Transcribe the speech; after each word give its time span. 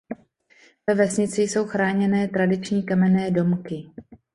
Ve 0.87 0.93
vesnici 0.95 1.41
jsou 1.41 1.65
chráněné 1.67 2.27
tradiční 2.27 2.83
kamenné 2.83 3.31
domky. 3.31 3.91